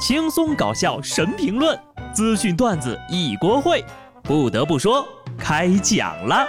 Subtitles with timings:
[0.00, 1.78] 轻松搞笑神评论，
[2.14, 3.84] 资讯段子一锅烩。
[4.22, 6.48] 不得不说，开讲了。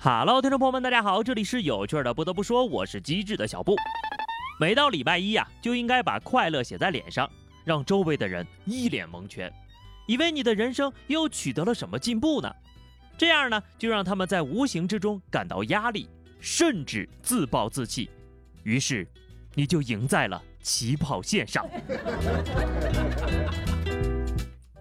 [0.00, 2.14] Hello，听众朋友们，大家好，这里是有趣的。
[2.14, 3.76] 不得不说，我是机智的小布。
[4.58, 7.28] 每到礼拜一呀，就应该把快乐写在脸上，
[7.62, 9.52] 让周围的人一脸蒙圈。
[10.06, 12.52] 以为你的人生又取得了什么进步呢？
[13.16, 16.08] 这样呢，就让他们在无形之中感到压力，
[16.40, 18.10] 甚至自暴自弃。
[18.64, 19.06] 于是，
[19.54, 21.64] 你就赢在了起跑线上。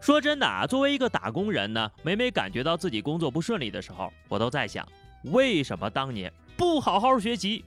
[0.02, 4.88] 说真的啊，作为一个打工人呢，每每感觉到自己工作不顺利的时候，我都在想，
[5.26, 7.64] 为什么当年不好好学习？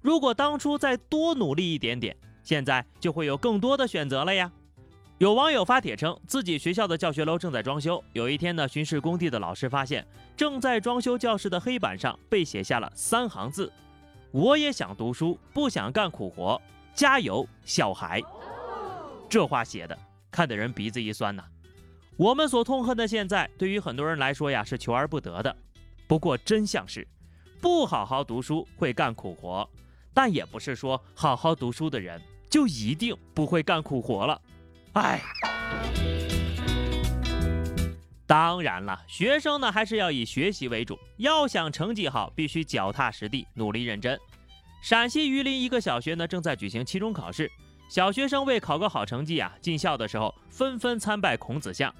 [0.00, 4.52] 如果当初再多努力一点点，现在就会有更多的选择了呀。
[5.24, 8.04] 有网友发帖称，自己学校的教学楼正在装修。
[8.12, 10.06] 有一天呢，巡视工地的老师发现，
[10.36, 13.72] 正在装修教室的黑板上被写下了三行字
[14.32, 16.60] ：“我也想读书，不想干苦活，
[16.92, 18.20] 加油，小孩。”
[19.26, 19.98] 这话写的，
[20.30, 21.42] 看得人鼻子一酸呐。
[22.18, 25.56] 我们所痛恨的现在，对于很多人来说呀，是求而不得的。
[26.06, 27.08] 不过真相是，
[27.62, 29.66] 不好好读书会干苦活，
[30.12, 34.38] 但也不是说好好读书的人就一定不会干苦活了。
[34.94, 35.20] 哎，
[38.26, 40.96] 当然了，学生呢还是要以学习为主。
[41.16, 44.18] 要想成绩好，必须脚踏实地，努力认真。
[44.80, 47.50] 陕西榆林一个小学呢正在举行期中考试，
[47.88, 51.92] 小学生为考个好成绩啊，进校的时候纷纷参拜孔子像，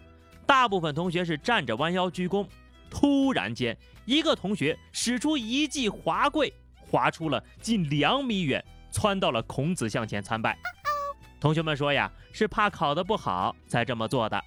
[0.47, 2.47] 大部分同学是站着弯腰鞠躬。
[2.89, 10.57] 突然间，一个同学使出一记滑跪，滑出了近两米远，窜到了孔子像前参拜。
[11.45, 14.43] 同学们说呀，是怕考得不好才这么做的。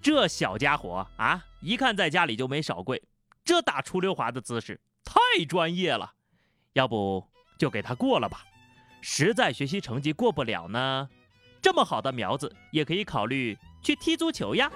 [0.00, 3.02] 这小家伙啊，一看在家里就没少跪，
[3.44, 6.12] 这打出溜滑的姿势太专业了。
[6.74, 7.26] 要不
[7.58, 8.44] 就给他过了吧。
[9.00, 11.08] 实在学习成绩过不了呢，
[11.60, 14.70] 这么好的苗子也可以考虑去踢足球呀。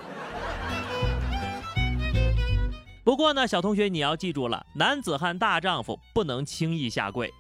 [3.05, 7.33] 不过呢，小同学你要记住了，男子汉大丈夫不能轻易下跪。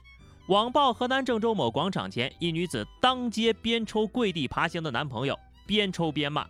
[0.48, 6.44] 网曝河南郑州某广场前，一女子当街边抽跪地爬行的男朋友，边抽边骂：“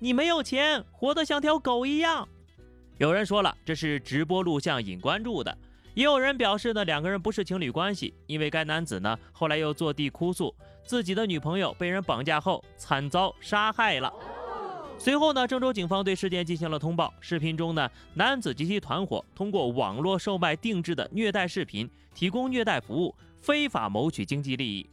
[0.00, 2.26] 你没有钱，活得像条狗一样。”
[2.96, 5.52] 有人说了，这是直播录像引关注的；
[5.92, 14.10] 也有人表示呢，两个人不是情侣关系，因为该男子呢后来又坐地哭诉自己的女朋友被人绑架后惨遭杀害了。
[14.98, 17.12] 随后呢，郑州警方对事件进行了通报。
[17.20, 23.14] 视频中呢，男子及其团伙通过网络售卖定制的虐待视频，提供虐待服务。
[23.46, 24.84] 非法谋取经济利益，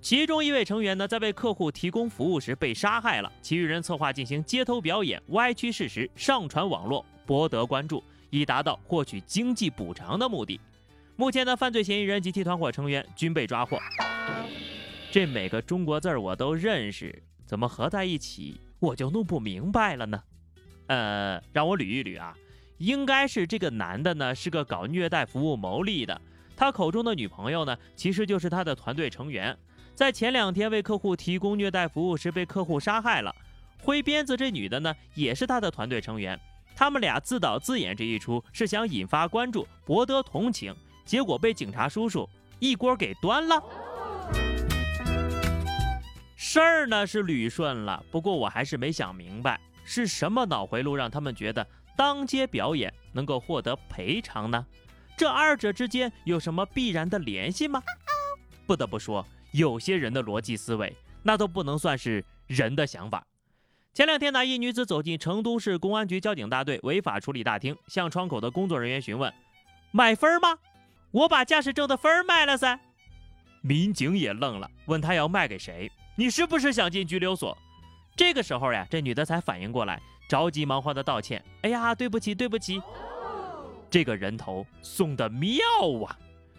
[0.00, 10.58] 其中一位成员呢，在为客户提供服务时被杀害了，其余人策划进行街头表演，歪曲事实，上传网络，博得关注，以达到获取经济补偿的目的。
[11.16, 13.78] 目前呢，犯罪嫌疑人及其团伙成员均被抓获。
[15.10, 20.22] 这每个中国字我都认识，怎么合在一起我就弄不明白了呢？
[20.86, 22.34] 呃，让我捋一捋啊，
[22.78, 26.18] 应该是这个男的呢，是个搞虐待服务牟利的。
[26.58, 29.56] 他口中的女朋友呢，其实就是他的团队成员，
[29.94, 33.32] 在前两天为客户提供虐待服务时被客户杀害了。
[33.80, 36.36] 挥鞭子这女的呢，也是他的团队成员，
[36.74, 40.74] 他们俩自导自演这一出，是想引发关注，博得同情，
[41.04, 43.62] 结果被警察叔叔一锅给端了。
[46.34, 51.64] 事儿呢是捋顺了，不过我还是没想明白，是什么脑回路让他们觉得
[51.96, 54.66] 当街表演能够获得赔偿呢？
[55.18, 57.82] 这二者之间有什么必然的联系吗？
[58.68, 63.26] 不得不说，有些人的逻辑思维那都不能算是人的想法。
[63.92, 69.32] 前两天，呢，一女子走进成都市公安局交警大队违法处理大厅，向窗口的工作人员询问
[69.90, 70.56] ：“买分吗？
[71.10, 72.78] 我把驾驶证的分儿卖了噻。”
[73.60, 75.90] 民警也愣了，问他要卖给谁？
[76.14, 77.58] 你是不是想进拘留所？
[78.14, 82.80] 这个时候呀，这女的才反应过来，着急忙慌的道歉：“哎呀，对不起，对不起。”
[83.90, 85.58] 这个人头送的妙
[86.04, 86.18] 啊，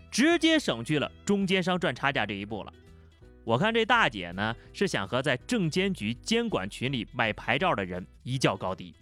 [0.10, 2.74] 直接省去了中间商赚差价这一步了。
[3.44, 8.94] 我看这大姐呢，是想和在证监局监管群里买牌照的人一较高低。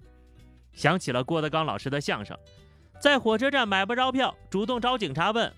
[0.73, 2.37] 想起了郭德纲老师的相声，
[2.99, 5.51] 在火车站买不着票，主动找警察问：“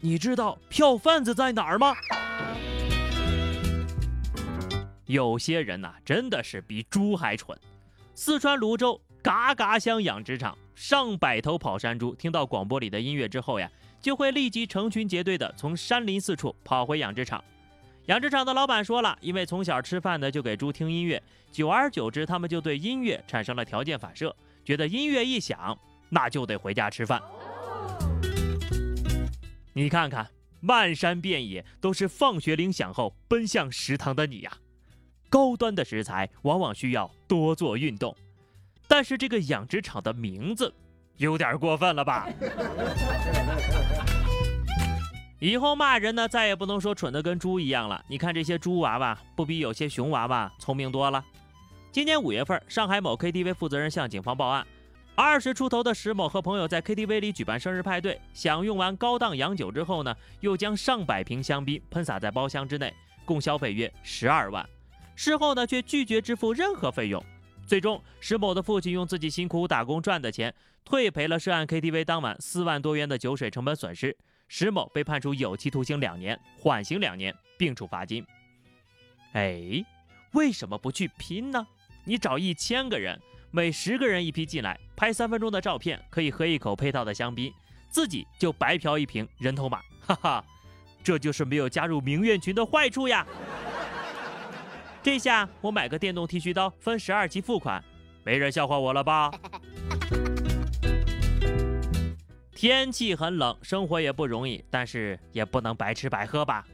[0.00, 1.94] 你知道票贩子在哪儿吗？”
[5.06, 7.56] 有些人呐，真的是比猪还蠢。
[8.14, 10.56] 四川泸州嘎嘎乡养殖场。
[10.76, 13.68] 上百头跑山猪听到广播里的音乐之后呀，
[13.98, 17.42] 就会立即成群结队的从山林四处跑回养殖场。
[18.08, 21.20] 养殖场的老板说了，因为从小吃饭呢就给猪听音乐，
[21.50, 24.36] 久而久之，他们就对音乐产生了条件反射，
[24.66, 25.76] 觉得音乐一响，
[26.10, 27.22] 那就得回家吃饭。
[29.72, 30.30] 你看看，
[30.60, 34.52] 漫山遍野都是放学铃响后奔向食堂的你呀。
[35.30, 38.14] 高端的食材往往需要多做运动，
[38.88, 40.72] 但是这个养殖场的名字
[41.16, 42.28] 有点过分了吧？
[45.38, 48.02] 以后骂人呢，再也不能说蠢的跟猪一样了。
[48.08, 51.22] 你看这些猪娃娃，不比有些熊娃娃聪明多了？
[51.92, 54.66] 今年五月份，上海某 KTV 负责人向警方报案，
[55.14, 62.92] 二十出头的石某和朋友在 KTV 里举办生日派对，享用完高档洋酒之后呢，又将上百瓶香槟喷洒在包厢之内，
[63.24, 64.66] 共消费约十二万。
[65.14, 67.22] 事后呢，却拒绝支付任何费用。
[67.66, 70.54] 最终，石某的父亲用自己辛苦打工赚的钱，
[70.84, 74.16] 退赔了涉案 KTV 当晚四万多元的酒水成本损失。
[74.46, 78.24] 石某被判处有期徒刑两年，缓刑两年，并处罚金。
[79.32, 79.84] 哎，
[80.32, 81.66] 为什么不去拼呢？
[82.04, 83.20] 你找一千个人，
[83.50, 87.52] 每十个人一批进来，拍三分钟的照片，可以喝一口配套的香槟，
[87.90, 90.44] 自己就白嫖一瓶人头马，哈哈，
[91.02, 93.26] 这就是没有加入名媛群的坏处呀。
[95.06, 97.80] 这下我买个电动剃须刀，分十二期付款，
[98.24, 99.30] 没人笑话我了吧？
[102.52, 106.66] 天气很冷，生活也不容易，但是也不能白吃白喝吧。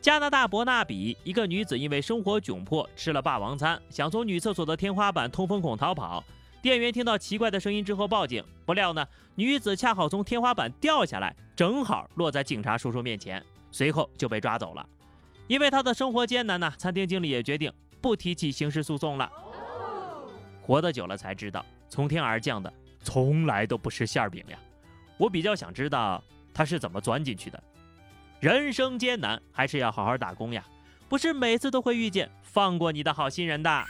[0.00, 6.24] 加拿大伯纳比，一个女子因为生活窘迫，吃了霸王餐，想从女厕所的天花板通风孔逃跑。
[6.62, 14.88] 店员听到奇怪的声音之后报警，不料呢，女子恰好从天花板掉下来，正好落在警察叔叔面前，随后就被抓走了。
[15.48, 19.30] 因为他的生活艰难呢，餐厅经理也决定不提起刑事诉讼了。
[20.60, 24.58] 活得久了才知道，从天而降的从来都不是馅饼呀。
[25.16, 26.22] 我比较想知道
[26.52, 27.62] 他是怎么钻进去的。
[28.40, 30.64] 人生艰难，还是要好好打工呀，
[31.08, 33.84] 不是每次都会遇见放过你的好心人的。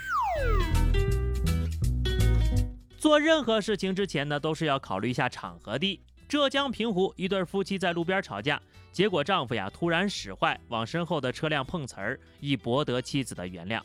[2.99, 6.01] 做任何事情之前呢，都是要考虑一下场合的。
[6.29, 8.61] 浙江平湖一对夫妻在路边吵架，
[8.97, 13.79] 结果丈夫呀突然使坏，往身后的车辆碰瓷儿，以博得妻子的原谅。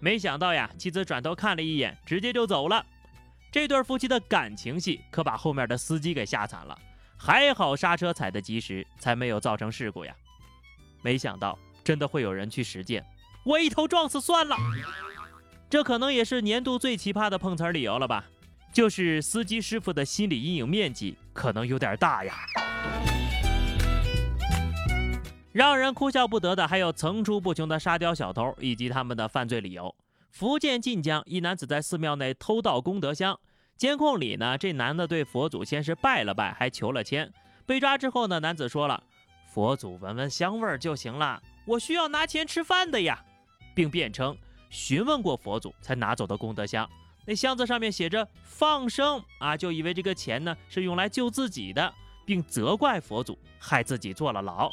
[0.00, 2.82] 没想到呀，妻子转头看了一眼，直接就走了。
[3.52, 6.78] 这对夫妻的感情戏可把后面的司机给吓惨了，
[7.14, 10.16] 还好刹车踩得及时，才没有造成事故呀。
[11.02, 13.04] 没想到真的会有人去实践，
[13.44, 14.56] 我一头撞死算了。
[15.68, 18.24] 这可能也是年度最奇葩的碰瓷儿理由了吧？
[18.72, 22.34] 就是司机师傅的心理阴影面积可能有点大呀。
[25.54, 29.94] 让人哭笑不得的还有层出不穷的沙雕小偷以及他们的犯罪理由。
[30.32, 33.38] 福建晋江一男子在寺庙内偷盗功德箱，
[33.76, 37.32] 监控里呢，这男的对佛祖先是拜了拜，还求了签。
[37.64, 39.00] 被抓之后呢，男子说了
[39.46, 43.24] ：“佛祖闻闻香味就行了，我需要拿钱吃饭的呀。”
[43.76, 44.36] 并辩称
[44.70, 46.90] 询问过佛祖才拿走的功德箱，
[47.24, 51.94] 那箱子上面写着放生啊，就以为这个钱呢是用来救自己的，
[52.26, 54.68] 并责怪佛祖害自己坐了牢。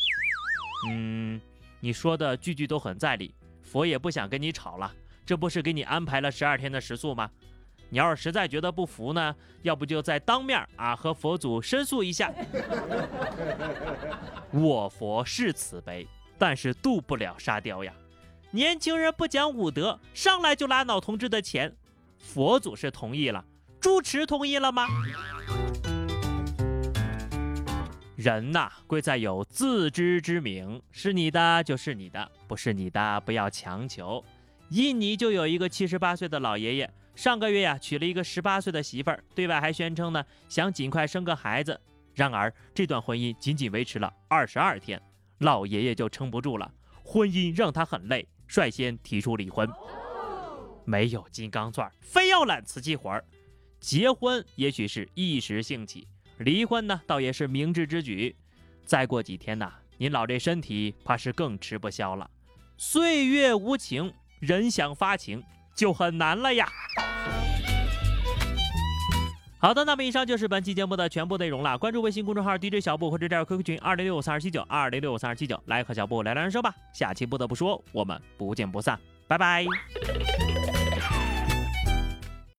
[0.90, 1.40] 嗯，
[1.80, 4.92] 你说的句句都很在理，佛也不想跟你吵了。
[5.26, 7.30] 这不是给你安排了十二天的食宿吗？
[7.90, 12.32] 你要是实在觉得不服呢，要不就再当面啊和佛祖申诉一下。
[14.52, 16.08] 我佛是慈悲，
[16.38, 17.94] 但是渡不了沙雕呀。
[18.50, 21.76] 年轻人不讲武德，上来就拉老同志的钱。
[22.18, 23.44] 佛祖是同意了，
[23.80, 24.88] 主持同意了吗？
[28.22, 34.24] 人呐，贵在有自知之明，是你的就是你的，不是你的不要强求。
[34.70, 41.82] 印尼就有一个七十八岁的老爷爷，上个月呀娶了一个十八岁的媳妇儿，对外还宣称呢想尽快生个孩子。
[42.14, 45.02] 然而这段婚姻仅仅维持了二十二天，
[45.40, 46.72] 老爷爷就撑不住了，
[47.04, 49.68] 婚姻让他很累，率先提出离婚。
[50.86, 53.26] 没有金刚钻，非要揽瓷器活儿。
[53.80, 56.08] 结婚也许是一时兴起，
[56.42, 58.36] 离婚呢倒也是明智之举。
[58.86, 62.30] 再过几天呢，您老这身体怕是更吃不消了。
[62.78, 64.14] 岁月无情。
[64.42, 65.44] 人想发情
[65.76, 66.68] 就很难了呀。
[69.60, 71.78] 好的，那么以上就是本期节目的全部内容了。
[71.78, 76.74] 关注微信公众号 DJ 小布或者加入 QQ 群二零六五三二七九二零六五三二七九，来和小布聊聊人生吧。
[76.92, 79.64] 下期不得不说，我们不见不散，拜拜。